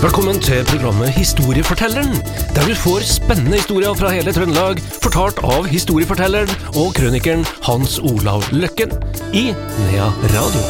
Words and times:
Velkommen 0.00 0.38
til 0.40 0.62
programmet 0.64 1.10
Historiefortelleren, 1.12 2.14
der 2.56 2.62
du 2.64 2.72
får 2.72 3.02
spennende 3.04 3.58
historier 3.60 3.92
fra 3.92 4.08
hele 4.14 4.32
Trøndelag, 4.32 4.78
fortalt 5.04 5.42
av 5.44 5.66
historiefortelleren 5.68 6.48
og 6.72 6.94
krønikeren 6.96 7.42
Hans 7.66 7.98
Olav 8.00 8.46
Løkken 8.48 8.94
i 9.36 9.50
Nea 9.52 10.06
Radio. 10.32 10.62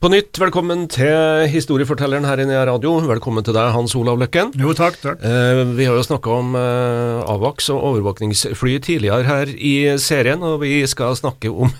På 0.00 0.12
nytt, 0.12 0.36
velkommen 0.44 0.84
til 0.92 1.48
historiefortelleren 1.54 2.28
her 2.28 2.44
i 2.44 2.48
Nea 2.52 2.66
Radio. 2.68 2.98
Velkommen 3.08 3.48
til 3.48 3.56
deg, 3.56 3.72
Hans 3.72 3.96
Olav 3.96 4.20
Løkken. 4.20 4.52
Jo, 4.60 4.76
takk, 4.76 5.00
takk. 5.00 5.24
Eh, 5.24 5.64
vi 5.72 5.88
har 5.88 5.96
jo 5.96 6.04
snakka 6.04 6.36
om 6.36 6.52
eh, 6.60 7.32
AVAX 7.32 7.72
og 7.72 7.80
overvåkningsfly 7.94 8.76
tidligere 8.84 9.24
her 9.24 9.56
i 9.56 9.74
serien, 9.96 10.44
og 10.44 10.60
vi 10.66 10.82
skal 10.84 11.16
snakke 11.16 11.48
om 11.48 11.72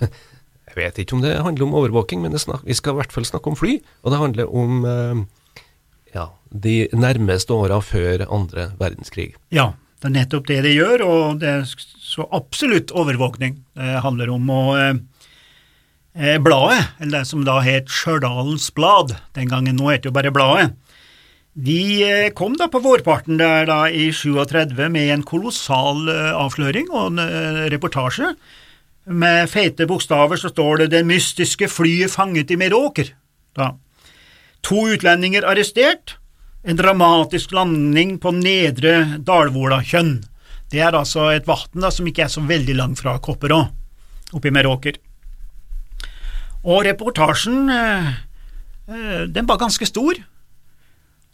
Jeg 0.70 0.79
vet 0.79 1.02
ikke 1.02 1.16
om 1.19 1.23
det 1.24 1.34
handler 1.42 1.66
om 1.66 1.77
overvåking, 1.80 2.23
men 2.23 2.38
snak, 2.38 2.62
vi 2.66 2.77
skal 2.78 2.95
i 2.95 3.01
hvert 3.01 3.15
fall 3.15 3.27
snakke 3.27 3.51
om 3.51 3.59
fly. 3.59 3.80
Og 4.05 4.15
det 4.15 4.20
handler 4.20 4.52
om 4.55 4.84
eh, 4.87 5.23
ja, 6.15 6.28
de 6.51 6.77
nærmeste 6.95 7.55
åra 7.55 7.80
før 7.83 8.27
andre 8.30 8.70
verdenskrig. 8.78 9.33
Ja, 9.55 9.73
det 10.01 10.11
er 10.11 10.14
nettopp 10.14 10.47
det 10.48 10.61
det 10.64 10.77
gjør, 10.77 11.02
og 11.05 11.41
det 11.42 11.51
er 11.51 11.66
så 11.66 12.27
absolutt 12.34 12.95
overvåkning 12.97 13.59
det 13.77 14.05
handler 14.05 14.30
om. 14.33 14.47
og 14.55 14.70
eh, 14.78 14.95
eh, 16.14 16.38
Bladet, 16.42 16.87
eller 17.00 17.19
det 17.19 17.27
som 17.28 17.45
da 17.47 17.59
het 17.66 17.91
Stjørdalens 17.91 18.70
Blad, 18.75 19.16
den 19.34 19.50
gangen 19.50 19.77
nå 19.77 19.91
heter 19.91 20.11
jo 20.11 20.16
bare 20.16 20.33
Bladet, 20.34 20.70
de 21.61 21.83
eh, 22.06 22.30
kom 22.33 22.55
da 22.56 22.70
på 22.70 22.80
vårparten 22.83 23.41
der 23.41 23.66
da 23.69 23.83
i 23.91 24.12
37 24.14 24.87
med 24.89 25.11
en 25.16 25.27
kolossal 25.27 26.06
eh, 26.09 26.33
avsløring 26.39 26.91
og 26.95 27.11
en 27.11 27.66
reportasje. 27.75 28.37
Med 29.10 29.48
feite 29.50 29.89
bokstaver 29.91 30.39
så 30.39 30.48
står 30.53 30.77
det 30.77 30.86
'Det 30.91 31.06
mystiske 31.06 31.69
flyet 31.69 32.11
fanget 32.11 32.50
i 32.50 32.56
Meråker'. 32.56 33.11
Da. 33.56 33.75
To 34.62 34.86
utlendinger 34.86 35.42
arrestert. 35.42 36.16
En 36.64 36.77
dramatisk 36.77 37.53
landing 37.53 38.19
på 38.19 38.31
nedre 38.31 39.19
Dalvola-kjønn. 39.19 40.22
Det 40.70 40.81
er 40.81 40.92
altså 40.92 41.31
et 41.34 41.47
vann 41.47 41.91
som 41.91 42.06
ikke 42.06 42.22
er 42.22 42.28
så 42.28 42.41
veldig 42.41 42.77
langt 42.77 43.00
fra 43.00 43.19
Kopperå, 43.19 43.69
oppe 44.33 44.48
i 44.48 44.50
Meråker. 44.50 44.94
Og 46.64 46.84
reportasjen, 46.84 47.70
eh, 47.70 48.06
eh, 48.88 49.27
den 49.27 49.47
var 49.47 49.58
ganske 49.58 49.86
stor. 49.86 50.14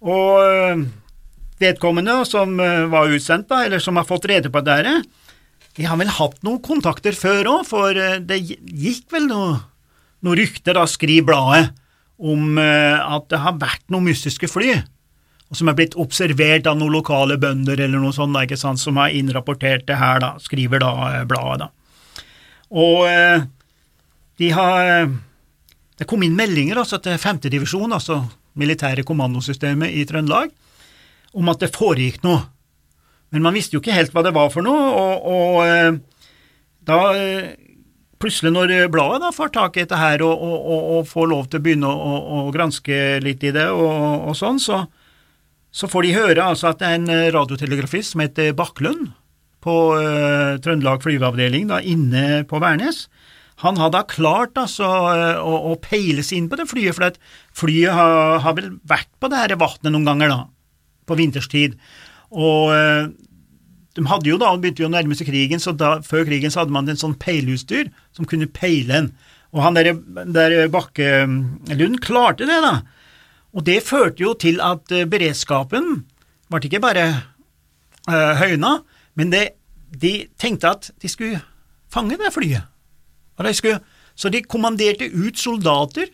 Og 0.00 0.44
eh, 0.47 0.86
vedkommende 1.60 2.24
som 2.24 2.56
var 2.56 3.08
utsendt, 3.08 3.48
da, 3.48 3.64
eller 3.64 3.78
som 3.78 3.97
har 3.97 4.04
fått 4.04 4.24
rede 4.24 4.48
på 4.48 4.64
dette, 4.64 5.02
de 5.77 5.84
har 5.84 5.98
vel 6.00 6.12
hatt 6.19 6.38
noen 6.46 6.60
kontakter 6.64 7.16
før 7.16 7.50
òg, 7.58 7.64
for 7.69 7.96
eh, 8.00 8.19
det 8.24 8.41
gikk 8.46 9.10
vel 9.12 9.28
noe, 9.28 9.56
noe 10.24 10.38
rykter, 10.38 10.77
da, 10.78 10.86
skriver 10.88 11.28
bladet, 11.28 11.72
om 12.16 12.56
eh, 12.60 12.96
at 12.96 13.28
det 13.32 13.42
har 13.42 13.58
vært 13.60 13.84
noen 13.92 14.08
mystiske 14.08 14.48
fly, 14.48 14.78
som 15.54 15.69
er 15.70 15.77
blitt 15.78 15.98
observert 16.00 16.66
av 16.66 16.78
noen 16.80 16.97
lokale 16.97 17.36
bønder 17.38 17.78
eller 17.84 18.00
noe 18.02 18.16
sånt, 18.16 18.34
da, 18.34 18.58
sant, 18.58 18.80
som 18.82 18.97
har 19.00 19.14
innrapportert 19.14 19.84
det 19.88 20.00
her, 20.00 20.22
da, 20.24 20.32
skriver 20.42 20.82
da 20.82 20.94
eh, 21.10 21.27
bladet, 21.28 21.66
da. 21.66 21.72
Og 22.66 23.06
de 24.42 24.48
har 24.50 25.06
Det 25.97 26.04
kom 26.10 26.24
inn 26.27 26.34
meldinger 26.34 26.80
altså, 26.80 26.98
til 26.98 27.14
femtedivisjon, 27.16 27.92
altså 27.94 28.19
militære 28.58 29.04
kommandosystemet 29.06 29.94
i 29.94 30.02
Trøndelag, 30.04 30.50
om 31.32 31.48
at 31.48 31.62
det 31.62 31.70
foregikk 31.72 32.24
noe. 32.27 32.42
Men 33.34 33.44
man 33.44 33.56
visste 33.56 33.77
jo 33.77 33.82
ikke 33.82 33.96
helt 33.96 34.14
hva 34.14 34.22
det 34.27 34.34
var 34.36 34.52
for 34.55 34.64
noe, 34.66 34.91
og, 34.96 35.27
og 35.27 35.56
eh, 35.66 35.96
da 36.86 37.00
eh, 37.19 37.55
plutselig 38.22 38.52
når 38.55 38.74
bladet 38.92 39.20
da 39.24 39.32
får 39.34 39.52
tak 39.55 39.77
i 39.77 39.84
dette 39.84 39.98
her 40.00 40.24
og, 40.24 40.32
og, 40.32 40.56
og, 40.56 40.86
og 40.96 41.10
får 41.10 41.28
lov 41.32 41.50
til 41.50 41.60
å 41.60 41.66
begynne 41.66 41.91
å, 41.91 41.97
å, 41.97 42.41
å 42.47 42.54
granske 42.54 43.19
litt 43.25 43.44
i 43.44 43.53
det 43.54 43.66
og, 43.75 44.32
sånn, 44.38 44.60
så, 44.62 44.84
så, 45.75 45.91
får 45.91 46.06
de 46.06 46.16
høre 46.16 46.48
altså 46.54 46.70
at 46.70 46.81
det 46.81 46.88
er 46.88 46.98
en 47.00 47.12
eh, 47.12 47.28
radiotelegrafist 47.34 48.14
som 48.14 48.25
heter 48.25 48.56
Bakklund 48.56 49.10
på 49.66 49.76
uh, 49.98 50.56
Trøndelag 50.62 51.03
flyveavdeling 51.03 51.64
da, 51.72 51.81
inne 51.82 52.44
på 52.47 52.60
Værnes. 52.62 53.08
Han 53.64 53.81
har 53.81 53.91
da 53.91 54.04
klart 54.06 54.58
altså, 54.60 54.87
å, 54.87 55.54
å 55.72 55.78
peile 55.82 56.22
seg 56.22 56.38
inn 56.38 56.47
på 56.53 56.58
det 56.60 56.69
flyet, 56.70 56.94
for 56.94 57.16
flyet 57.64 57.97
har, 57.97 58.37
har 58.44 58.54
vel 58.54 58.76
vært 58.87 59.10
på 59.19 59.31
det 59.32 59.41
her 59.41 59.56
vannet 59.58 59.91
noen 59.91 60.06
ganger 60.06 60.31
da, 60.31 60.38
på 61.08 61.19
vinterstid. 61.19 61.75
Og 62.34 62.72
eh, 62.75 63.09
de 63.97 64.04
hadde 64.10 64.28
jo 64.28 64.38
da, 64.41 64.53
begynte 64.60 64.84
jo 64.84 64.91
å 64.91 64.92
nærme 64.92 65.16
seg 65.16 65.31
krigen, 65.31 65.62
så 65.62 65.72
da, 65.72 65.97
før 66.04 66.26
krigen 66.28 66.53
så 66.53 66.62
hadde 66.62 66.75
man 66.75 66.88
en 66.91 67.00
sånn 67.00 67.16
peilhusdyr 67.20 67.88
som 68.16 68.28
kunne 68.28 68.50
peile 68.50 69.00
en. 69.00 69.10
Og 69.56 69.62
han 69.64 69.78
der, 69.78 69.94
der 70.34 70.56
Bakkelund 70.72 72.00
klarte 72.04 72.48
det, 72.48 72.59
da. 72.64 72.81
Og 73.56 73.64
det 73.64 73.81
førte 73.87 74.20
jo 74.20 74.34
til 74.37 74.60
at 74.60 74.92
eh, 74.92 75.09
beredskapen 75.09 76.04
ble 76.53 76.60
ikke 76.69 76.82
bare 76.84 77.06
uh, 78.06 78.34
høyna, 78.38 78.76
men 79.19 79.32
det, 79.32 79.56
de 79.91 80.28
tenkte 80.38 80.70
at 80.70 80.91
de 81.03 81.10
skulle 81.10 81.41
fange 81.91 82.19
det 82.20 82.31
flyet. 82.34 82.69
De 83.41 83.54
skulle, 83.56 83.81
så 84.14 84.31
de 84.31 84.44
kommanderte 84.47 85.08
ut 85.10 85.41
soldater 85.41 86.12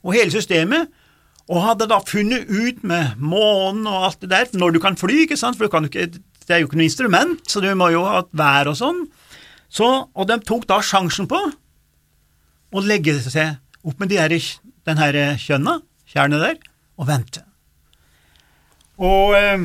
og 0.00 0.14
hele 0.16 0.32
systemet, 0.32 0.88
og 1.50 1.60
hadde 1.60 1.88
da 1.90 1.98
funnet 2.06 2.48
ut 2.48 2.80
med 2.86 3.18
månen 3.20 3.88
og 3.90 4.08
alt 4.08 4.22
det 4.24 4.30
der, 4.32 4.48
når 4.56 4.76
du 4.76 4.80
kan 4.80 4.96
fly, 4.96 5.24
ikke 5.24 5.36
sant, 5.36 5.58
for 5.60 5.68
ikke, 5.68 6.06
det 6.16 6.54
er 6.54 6.62
jo 6.62 6.68
ikke 6.70 6.78
noe 6.80 6.88
instrument, 6.88 7.42
så 7.48 7.60
du 7.60 7.68
må 7.76 7.90
jo 7.92 8.04
ha 8.06 8.22
vær 8.32 8.70
og 8.72 8.78
sånn. 8.80 9.04
Så, 9.68 9.88
og 10.08 10.28
de 10.30 10.38
tok 10.46 10.64
da 10.70 10.78
sjansen 10.84 11.28
på 11.28 11.40
å 12.74 12.84
legge 12.84 13.18
seg 13.20 13.58
opp 13.84 14.00
med 14.00 14.12
de 14.12 14.40
den 14.84 15.00
her 15.00 15.16
kjønna, 15.40 15.78
tjernet 16.08 16.42
der, 16.42 16.56
og 17.00 17.08
vente. 17.08 17.44
Og 19.02 19.34
eh, 19.34 19.64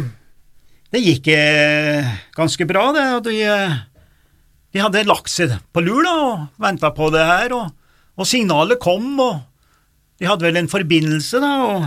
det 0.94 1.02
gikk 1.04 1.30
eh, 1.34 2.08
ganske 2.38 2.66
bra, 2.70 2.90
det. 2.96 3.06
og 3.18 3.24
de, 3.28 3.36
eh, 3.46 3.76
de 4.74 4.82
hadde 4.82 5.06
lagt 5.08 5.30
seg 5.32 5.54
på 5.74 5.84
lur 5.86 6.08
og 6.10 6.48
venta 6.62 6.92
på 6.96 7.12
det 7.14 7.26
her, 7.28 7.54
og, 7.58 7.70
og 8.18 8.30
signalet 8.30 8.82
kom, 8.82 9.12
og 9.22 9.44
de 10.20 10.28
hadde 10.28 10.46
vel 10.46 10.60
en 10.60 10.72
forbindelse, 10.72 11.40
da, 11.40 11.54
og, 11.64 11.86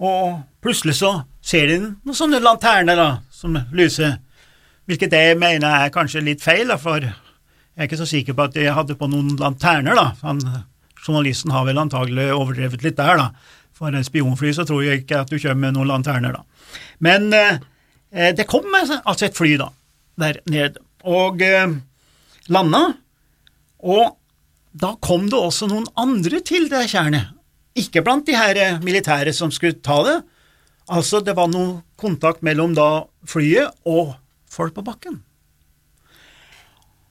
og 0.00 0.38
plutselig 0.64 0.96
så 1.00 1.12
ser 1.44 1.68
de 1.70 1.78
noen 1.82 2.16
sånne 2.16 2.40
lanterner 2.42 2.98
da, 2.98 3.08
som 3.32 3.56
lyser, 3.76 4.18
hvilket 4.88 5.14
jeg 5.14 5.36
mener 5.40 5.84
er 5.84 5.92
kanskje 5.92 6.24
litt 6.24 6.44
feil, 6.44 6.70
da, 6.72 6.78
for 6.80 7.04
jeg 7.04 7.84
er 7.84 7.88
ikke 7.88 8.00
så 8.00 8.08
sikker 8.08 8.34
på 8.34 8.48
at 8.48 8.56
de 8.56 8.66
hadde 8.74 8.96
på 8.98 9.06
noen 9.10 9.36
lanterner, 9.38 9.94
da. 9.94 10.10
Han, 10.24 10.40
journalisten 11.04 11.52
har 11.54 11.66
vel 11.68 11.78
antagelig 11.78 12.30
overdrevet 12.34 12.82
litt 12.82 12.98
der, 12.98 13.20
da. 13.20 13.28
For 13.76 13.94
en 13.94 14.06
spionfly 14.06 14.50
så 14.56 14.64
tror 14.66 14.82
jeg 14.82 15.04
ikke 15.04 15.20
at 15.22 15.30
du 15.30 15.36
kommer 15.38 15.68
med 15.68 15.76
noen 15.76 15.92
lanterner, 15.92 16.34
da. 16.34 16.72
Men 17.04 17.28
eh, 17.36 18.32
det 18.34 18.48
kom 18.50 18.66
altså 18.74 19.28
et 19.28 19.36
fly, 19.36 19.54
da, 19.60 19.70
der 20.18 20.40
ned, 20.50 20.80
og 21.06 21.44
eh, 21.44 21.76
landa, 22.50 22.82
og 23.78 24.16
da 24.78 24.94
kom 25.04 25.28
det 25.30 25.38
også 25.38 25.68
noen 25.70 25.86
andre 25.98 26.40
til 26.46 26.66
det 26.72 26.88
tjernet, 26.90 27.30
ikke 27.80 28.02
blant 28.06 28.26
de 28.28 28.36
her 28.36 28.58
eh, 28.60 28.82
militære 28.84 29.34
som 29.36 29.52
skulle 29.54 29.80
ta 29.84 30.00
det. 30.06 30.18
Altså, 30.88 31.20
det 31.24 31.36
var 31.36 31.50
noe 31.52 31.82
kontakt 32.00 32.44
mellom 32.46 32.74
da 32.76 33.08
flyet 33.28 33.74
og 33.88 34.14
folk 34.48 34.76
på 34.76 34.86
bakken. 34.86 35.20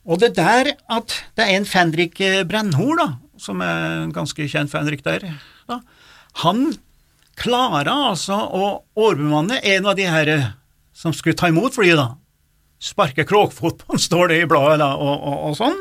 Og 0.08 0.22
det 0.24 0.34
der 0.38 0.72
at 0.74 1.14
det 1.36 1.46
er 1.46 1.58
en 1.58 1.68
Fendrik 1.68 2.22
Brennhor, 2.48 2.96
da, 2.98 3.08
som 3.38 3.62
er 3.62 4.04
en 4.06 4.14
ganske 4.16 4.48
kjent 4.50 4.72
Fendrik 4.72 5.04
der, 5.06 5.26
da, 5.68 5.82
han 6.42 6.72
klarer 7.38 7.90
altså 7.92 8.38
å 8.38 8.70
overbemanne 8.98 9.60
en 9.62 9.90
av 9.90 9.98
de 9.98 10.08
her 10.10 10.32
eh, 10.32 10.48
som 10.98 11.14
skulle 11.14 11.38
ta 11.38 11.52
imot 11.52 11.78
flyet, 11.78 12.00
da. 12.00 12.16
Sparke 12.82 13.26
kråkfot 13.26 13.82
på 13.82 13.94
han, 13.94 14.02
står 14.02 14.32
det 14.32 14.42
i 14.42 14.50
bladet, 14.50 14.80
da, 14.81 14.94
og, 14.98 15.13
og, 15.18 15.38
og 15.50 15.58
sånn. 15.58 15.80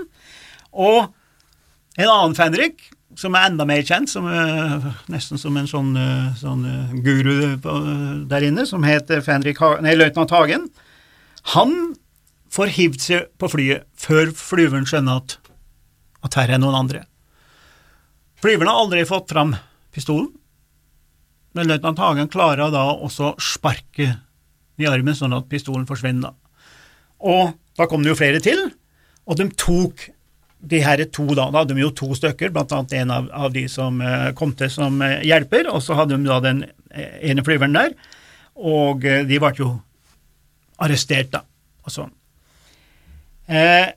Og 0.77 0.99
en 1.97 2.13
annen 2.13 2.37
Fenrik, 2.37 2.91
som 3.17 3.37
er 3.37 3.49
enda 3.49 3.65
mer 3.69 3.85
kjent, 3.87 4.11
som, 4.13 4.27
uh, 4.29 4.87
nesten 5.13 5.41
som 5.41 5.57
en 5.57 5.69
sånn, 5.71 5.93
uh, 5.97 6.35
sånn 6.37 6.65
uh, 6.69 6.97
guru 7.05 7.57
der 8.29 8.45
inne, 8.45 8.67
som 8.69 8.85
heter 8.85 9.25
løytnant 9.25 10.35
Hagen, 10.35 10.69
han 11.55 11.95
får 12.53 12.73
hivd 12.77 13.01
seg 13.01 13.29
på 13.41 13.51
flyet 13.53 13.87
før 14.01 14.33
flyveren 14.37 14.89
skjønner 14.89 15.23
at, 15.23 15.39
at 16.29 16.37
her 16.41 16.53
er 16.55 16.61
noen 16.61 16.77
andre. 16.77 17.05
Flyveren 18.43 18.71
har 18.71 18.83
aldri 18.85 19.07
fått 19.09 19.33
fram 19.33 19.55
pistolen, 19.95 20.29
men 21.57 21.71
løytnant 21.71 22.01
Hagen 22.03 22.29
klarer 22.33 22.73
da 22.73 22.85
også 22.93 23.31
å 23.33 23.37
sparke 23.41 24.11
i 24.77 24.89
armen 24.89 25.17
sånn 25.17 25.35
at 25.37 25.49
pistolen 25.49 25.89
forsvinner. 25.89 26.35
Og 27.25 27.55
da 27.81 27.89
kom 27.89 28.05
det 28.05 28.13
jo 28.13 28.19
flere 28.19 28.43
til, 28.45 28.61
og 29.25 29.41
de 29.41 29.49
tok 29.57 30.11
de 30.61 30.81
her 30.83 31.03
to, 31.13 31.27
da, 31.35 31.51
da 31.51 31.63
hadde 31.63 31.77
de 31.77 31.85
jo 31.85 31.93
to 31.95 32.15
stykker, 32.17 32.55
annet 32.55 32.95
en 33.01 33.13
av, 33.13 33.29
av 33.33 33.53
de 33.53 33.67
som 33.69 34.01
eh, 34.01 34.31
kom 34.39 34.55
til 34.57 34.71
som 34.73 35.03
eh, 35.05 35.21
hjelper, 35.27 35.69
og 35.71 35.83
så 35.85 35.99
hadde 35.99 36.17
de 36.17 36.29
da 36.31 36.41
den 36.45 36.65
eh, 36.91 37.19
ene 37.31 37.45
flyveren 37.45 37.77
der, 37.77 37.93
og 38.57 39.05
eh, 39.05 39.27
de 39.29 39.41
ble 39.43 39.53
jo 39.59 39.75
arrestert, 40.83 41.31
da, 41.35 41.45
og 41.85 41.93
sånn. 41.93 42.15
Eh, 43.47 43.93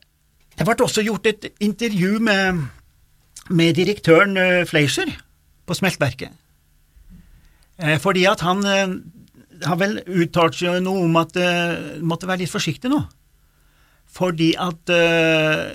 det 0.59 0.67
ble 0.67 0.83
også 0.83 1.06
gjort 1.06 1.31
et 1.31 1.47
intervju 1.63 2.19
med 2.23 2.67
med 3.50 3.73
direktøren 3.77 4.38
eh, 4.38 4.65
Fleischer 4.69 5.09
på 5.65 5.77
smeltverket. 5.77 6.33
Eh, 7.79 7.97
fordi 8.01 8.25
at 8.29 8.44
han 8.45 8.65
eh, 8.65 8.97
har 9.65 9.79
vel 9.79 10.00
uttalt 10.06 10.59
seg 10.59 10.81
noe 10.85 11.03
om 11.03 11.17
at 11.19 11.35
uh, 11.35 12.00
måtte 12.00 12.29
være 12.29 12.45
litt 12.45 12.51
forsiktig 12.53 12.88
nå. 12.94 13.01
Fordi 14.07 14.53
at 14.56 14.94
uh, 14.94 15.65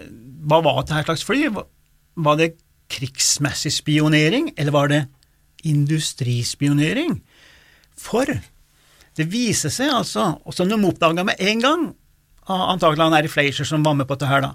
Hva 0.44 0.60
var 0.64 0.82
dette 0.82 1.04
slags 1.06 1.24
fly? 1.26 1.48
Var 1.48 2.40
det 2.40 2.54
krigsmessig 2.92 3.72
spionering, 3.72 4.52
eller 4.60 4.74
var 4.74 4.90
det 4.92 5.02
industrispionering? 5.64 7.18
For 7.96 8.28
det 9.14 9.28
viser 9.30 9.72
seg 9.72 9.92
altså, 9.94 10.34
og 10.44 10.56
som 10.56 10.68
de 10.68 10.76
oppdaga 10.76 11.24
med 11.26 11.40
en 11.40 11.62
gang, 11.62 11.84
antagelig 12.44 13.06
han 13.06 13.16
er 13.16 13.28
i 13.28 13.32
Fleischer 13.32 13.68
som 13.68 13.84
var 13.86 13.96
med 13.96 14.08
på 14.08 14.18
dette 14.18 14.28
her, 14.28 14.44
da, 14.44 14.52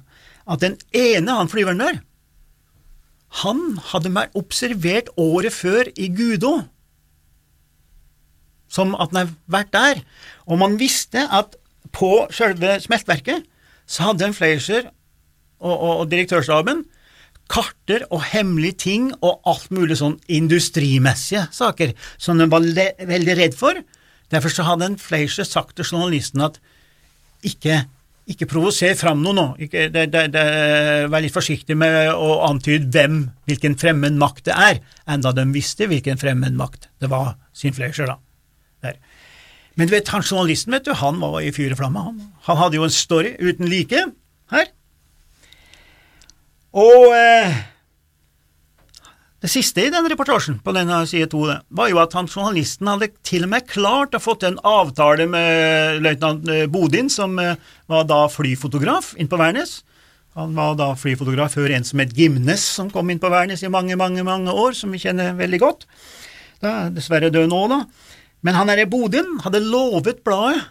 at 0.49 0.61
den 0.61 0.77
ene, 0.93 1.37
han 1.39 1.49
flyveren 1.49 1.81
der, 1.81 2.01
han 3.43 3.79
hadde 3.91 4.11
vært 4.13 4.35
observert 4.37 5.09
året 5.21 5.53
før 5.53 5.89
i 5.97 6.09
Gudå 6.13 6.59
som 8.69 8.93
at 8.95 9.11
han 9.13 9.23
har 9.23 9.33
vært 9.49 9.73
der. 9.73 10.01
Og 10.45 10.61
man 10.61 10.77
visste 10.79 11.25
at 11.33 11.57
på 11.95 12.27
sjølve 12.33 12.77
smeltverket 12.83 13.45
så 13.89 14.09
hadde 14.09 14.29
en 14.29 14.37
Fleischer 14.37 14.89
og, 15.59 15.75
og, 15.75 15.93
og 16.03 16.09
direktørstaben 16.11 16.85
karter 17.49 18.03
og 18.13 18.21
hemmelige 18.29 18.77
ting 18.85 19.07
og 19.25 19.39
alt 19.49 19.71
mulig 19.73 19.97
sånn 19.97 20.19
industrimessige 20.29 21.47
saker 21.55 21.95
som 22.21 22.37
de 22.37 22.45
var 22.51 22.67
veldig 23.09 23.37
redd 23.39 23.57
for. 23.57 23.79
Derfor 24.29 24.53
så 24.53 24.67
hadde 24.67 24.91
en 24.91 24.99
Fleischer 25.01 25.47
sagt 25.49 25.79
til 25.79 25.87
journalisten 25.89 26.45
at 26.45 26.59
ikke, 27.41 27.81
ikke 28.29 28.45
provoser 28.51 28.93
fram 28.99 29.23
noe 29.23 29.33
nå, 29.33 29.47
ikke, 29.65 29.87
det, 29.89 30.05
det, 30.13 30.27
det, 30.35 30.45
vær 31.09 31.25
litt 31.25 31.33
forsiktig 31.33 31.77
med 31.79 32.11
å 32.13 32.43
antyde 32.45 32.91
hvem, 32.93 33.23
hvilken 33.49 33.79
fremmed 33.81 34.19
makt 34.21 34.45
det 34.51 34.57
er, 34.69 34.81
enda 35.09 35.33
de 35.33 35.47
visste 35.55 35.89
hvilken 35.89 36.21
fremmed 36.21 36.53
makt 36.59 36.91
det 37.01 37.09
var, 37.09 37.39
sin 37.57 37.73
Fleischer, 37.73 38.11
da 38.11 38.19
der. 38.85 38.99
Men 39.75 39.87
du 39.87 39.93
vet, 39.95 40.11
han 40.11 40.23
journalisten, 40.25 40.73
vet 40.75 40.87
du, 40.87 40.93
han 40.97 41.19
var 41.21 41.39
i 41.43 41.53
fyr 41.55 41.73
og 41.73 41.79
flamme. 41.79 42.03
Han. 42.03 42.19
han 42.47 42.59
hadde 42.59 42.79
jo 42.79 42.85
en 42.87 42.93
story 42.93 43.35
uten 43.39 43.69
like 43.71 44.03
her. 44.51 44.71
Og 46.77 47.09
eh, 47.15 47.59
det 49.39 49.49
siste 49.49 49.85
i 49.87 49.91
den 49.93 50.07
reportasjen 50.11 50.57
på 50.61 50.73
denne 50.75 50.99
side 51.09 51.29
to 51.31 51.45
var 51.47 51.89
jo 51.89 52.01
at 52.01 52.13
han 52.17 52.27
journalisten 52.27 52.89
hadde 52.91 53.07
til 53.25 53.47
og 53.47 53.53
med 53.53 53.69
klart 53.69 54.17
å 54.17 54.21
fått 54.21 54.43
en 54.45 54.59
avtale 54.67 55.25
med 55.31 56.03
løytnant 56.03 56.49
eh, 56.51 56.65
Bodin, 56.69 57.09
som 57.09 57.37
eh, 57.39 57.55
var 57.89 58.03
da 58.09 58.25
flyfotograf 58.29 59.13
inn 59.17 59.31
på 59.31 59.39
Værnes. 59.39 59.79
Han 60.37 60.53
var 60.57 60.75
da 60.77 60.91
flyfotograf 60.99 61.55
før 61.57 61.73
en 61.73 61.87
som 61.87 62.03
het 62.03 62.13
Gimnes, 62.15 62.65
som 62.77 62.91
kom 62.93 63.09
inn 63.09 63.21
på 63.21 63.31
Værnes 63.31 63.63
i 63.65 63.71
mange, 63.71 63.97
mange 63.97 64.25
mange 64.27 64.53
år, 64.53 64.77
som 64.77 64.91
vi 64.93 65.01
kjenner 65.01 65.33
veldig 65.39 65.61
godt. 65.63 65.87
Da 66.61 66.75
er 66.75 66.93
dessverre 66.93 67.31
død 67.33 67.49
nå, 67.49 67.63
da. 67.71 67.79
Men 68.45 68.59
han 68.59 68.69
derre 68.69 68.87
Bodin 68.91 69.39
hadde 69.43 69.63
lovet 69.65 70.21
bladet 70.27 70.61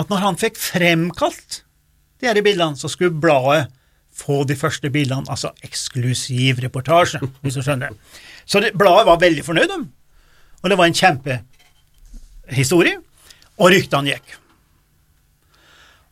at 0.00 0.08
når 0.08 0.24
han 0.24 0.40
fikk 0.40 0.56
fremkalt 0.56 1.62
de 2.20 2.28
her 2.28 2.40
bildene, 2.44 2.80
så 2.80 2.88
skulle 2.88 3.12
bladet 3.12 3.68
få 4.12 4.42
de 4.48 4.56
første 4.58 4.90
bildene, 4.92 5.24
altså 5.30 5.52
eksklusiv 5.64 6.60
reportasje, 6.62 7.20
hvis 7.42 7.56
du 7.56 7.62
skjønner. 7.64 7.94
Så 8.44 8.60
det, 8.60 8.74
bladet 8.78 9.08
var 9.08 9.22
veldig 9.22 9.44
fornøyd, 9.46 9.72
og 10.62 10.70
det 10.70 10.78
var 10.78 10.90
en 10.90 10.98
kjempehistorie, 10.98 12.98
og 13.58 13.72
ryktene 13.72 14.12
gikk. 14.12 14.36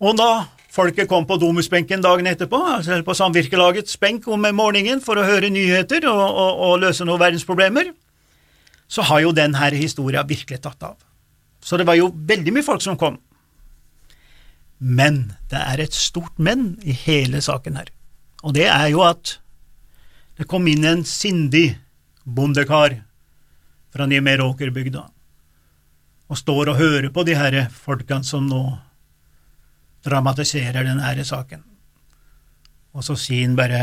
Og 0.01 0.17
da 0.17 0.31
folket 0.73 1.09
kom 1.11 1.27
på 1.29 1.37
domusbenken 1.41 2.03
dagen 2.03 2.29
etterpå, 2.31 2.59
altså 2.77 3.01
på 3.05 3.17
Samvirkelagets 3.17 3.99
benk 4.01 4.29
om 4.31 4.47
morgenen 4.57 5.03
for 5.05 5.21
å 5.21 5.27
høre 5.27 5.51
nyheter 5.53 6.07
og, 6.09 6.25
og, 6.25 6.63
og 6.67 6.79
løse 6.87 7.05
noen 7.05 7.21
verdensproblemer, 7.21 7.93
så 8.91 9.05
har 9.07 9.27
jo 9.27 9.37
denne 9.37 9.71
historien 9.77 10.27
virkelig 10.27 10.63
tatt 10.65 10.83
av. 10.83 10.97
Så 11.63 11.77
det 11.77 11.87
var 11.87 11.99
jo 11.99 12.09
veldig 12.15 12.55
mye 12.57 12.67
folk 12.67 12.83
som 12.83 12.97
kom. 12.99 13.21
Men 14.81 15.35
det 15.53 15.61
er 15.61 15.85
et 15.85 15.95
stort 15.97 16.39
men 16.41 16.75
i 16.83 16.97
hele 16.97 17.43
saken 17.45 17.77
her, 17.77 17.93
og 18.43 18.57
det 18.57 18.67
er 18.73 18.89
jo 18.89 19.05
at 19.05 19.37
det 20.41 20.49
kom 20.49 20.65
inn 20.73 20.87
en 20.89 21.03
sindig 21.05 21.75
bondekar 22.25 22.97
fra 23.93 24.07
Nimeråkerbygda 24.09 25.03
og 26.31 26.39
står 26.39 26.71
og 26.73 26.79
hører 26.79 27.11
på 27.13 27.25
de 27.27 27.35
her 27.37 27.57
folkene 27.75 28.25
som 28.25 28.47
nå 28.49 28.63
dramatiserer 30.07 30.87
denne 30.87 31.25
saken. 31.27 31.65
Og 32.95 33.05
så 33.05 33.17
sier 33.19 33.45
han 33.45 33.59
bare 33.59 33.83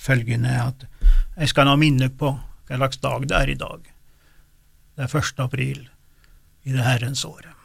følgende 0.00 0.54
at 0.62 0.86
jeg 1.36 1.52
skal 1.52 1.68
nå 1.68 1.76
minne 1.80 2.08
på 2.08 2.32
hva 2.32 2.78
slags 2.78 3.02
dag 3.02 3.26
det 3.28 3.36
er 3.36 3.52
i 3.52 3.58
dag. 3.58 3.80
Det 4.96 5.06
er 5.06 5.16
1. 5.18 5.42
april 5.42 5.88
i 6.64 6.72
det 6.72 6.84
herrens 6.86 7.24
året. 7.26 7.59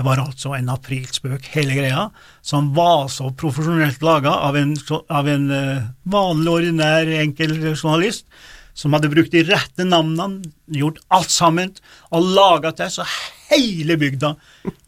Det 0.00 0.04
var 0.06 0.16
altså 0.22 0.54
en 0.56 0.70
aprilspøk, 0.72 1.50
hele 1.52 1.74
greia, 1.76 2.06
som 2.40 2.70
var 2.72 3.10
så 3.12 3.26
profesjonelt 3.36 4.00
laga 4.00 4.30
av 4.46 4.56
av 4.56 5.26
en 5.28 5.42
uh, 5.52 5.82
vanlig, 6.08 6.46
ordinær, 6.48 7.10
enkel 7.20 7.52
journalist, 7.74 8.24
som 8.72 8.96
hadde 8.96 9.10
brukt 9.12 9.34
de 9.34 9.42
rette 9.44 9.84
navnene, 9.84 10.48
gjort 10.72 11.02
alt 11.12 11.34
sammen, 11.34 11.74
og 12.16 12.30
laga 12.32 12.72
til 12.78 12.94
så 12.94 13.04
hele 13.50 13.98
bygda 14.00 14.30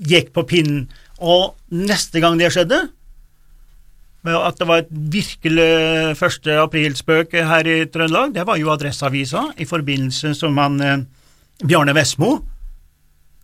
gikk 0.00 0.32
på 0.32 0.46
pinnen. 0.48 0.86
Og 1.20 1.58
neste 1.68 2.22
gang 2.24 2.40
det 2.40 2.48
skjedde, 2.56 2.78
at 4.32 4.62
det 4.62 4.70
var 4.70 4.80
et 4.80 4.94
virkelig 5.12 5.68
1. 6.16 6.48
aprilspøk 6.62 7.36
her 7.36 7.68
i 7.68 7.76
Trøndelag, 7.84 8.32
det 8.32 8.48
var 8.48 8.56
jo 8.56 8.72
Adresseavisa, 8.72 9.50
i 9.60 9.68
forbindelse 9.68 10.32
som 10.40 10.56
han 10.56 10.80
uh, 10.80 10.96
Bjarne 11.68 11.92
Vestmo 12.00 12.38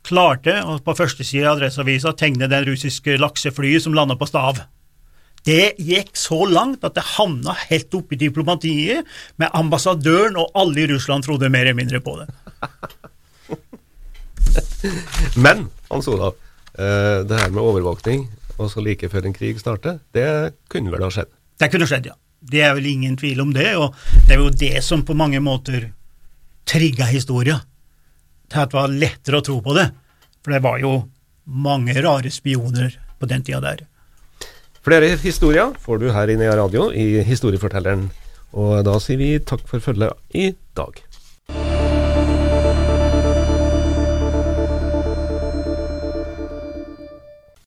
klarte 0.09 0.55
å 0.65 0.79
på 0.85 0.95
førstesida 0.97 1.51
av 1.51 1.59
Adresseavisa 1.59 2.15
tegne 2.17 2.49
den 2.51 2.67
russiske 2.69 3.19
lakseflyet 3.21 3.85
som 3.85 3.97
landa 3.97 4.17
på 4.19 4.29
Stav. 4.29 4.61
Det 5.47 5.75
gikk 5.81 6.17
så 6.19 6.47
langt 6.51 6.85
at 6.85 6.97
det 6.97 7.05
havna 7.15 7.55
helt 7.69 7.95
oppe 7.97 8.17
i 8.17 8.21
diplomatiet, 8.21 9.07
med 9.41 9.55
ambassadøren 9.57 10.37
og 10.41 10.51
alle 10.59 10.83
i 10.83 10.89
Russland 10.91 11.25
trodde 11.25 11.53
mer 11.53 11.69
eller 11.69 11.79
mindre 11.79 12.01
på 12.05 12.13
det. 12.21 12.29
Men, 15.45 15.69
Hans 15.89 16.09
Olav, 16.11 16.35
eh, 16.75 17.21
det 17.29 17.39
her 17.39 17.51
med 17.55 17.63
overvåkning, 17.63 18.27
og 18.59 18.71
så 18.73 18.83
like 18.85 19.11
før 19.13 19.29
en 19.29 19.37
krig 19.37 19.61
starter, 19.61 20.01
det 20.15 20.29
kunne 20.73 20.93
vel 20.93 21.07
ha 21.07 21.11
skjedd? 21.15 21.31
Det 21.59 21.71
kunne 21.73 21.89
skjedd, 21.91 22.11
ja. 22.11 22.17
Det 22.39 22.61
er 22.63 22.77
vel 22.77 22.87
ingen 22.87 23.17
tvil 23.19 23.41
om 23.43 23.53
det, 23.55 23.71
og 23.79 23.95
det 24.27 24.37
er 24.37 24.43
jo 24.43 24.51
det 24.55 24.85
som 24.87 25.03
på 25.07 25.17
mange 25.19 25.41
måter 25.43 25.89
trigga 26.69 27.09
historia 27.09 27.59
til 28.49 28.65
at 28.65 28.73
det 28.73 28.79
var 28.79 28.95
lettere 29.05 29.41
å 29.41 29.45
tro 29.45 29.59
på 29.65 29.77
det. 29.77 29.89
For 30.43 30.55
det 30.55 30.63
var 30.65 30.81
jo 30.83 30.93
mange 31.49 31.97
rare 32.05 32.31
spioner 32.33 32.97
på 33.19 33.29
den 33.31 33.45
tida 33.45 33.61
der. 33.65 33.85
Flere 34.85 35.11
historier 35.21 35.75
får 35.83 36.01
du 36.01 36.09
her 36.15 36.31
inne 36.33 36.47
i 36.47 36.57
radio 36.57 36.89
i 36.95 37.21
Historiefortelleren. 37.27 38.09
Og 38.57 38.81
da 38.87 38.95
sier 39.03 39.21
vi 39.21 39.35
takk 39.45 39.67
for 39.69 39.85
følget 39.85 40.17
i 40.33 40.53
dag. 40.79 41.03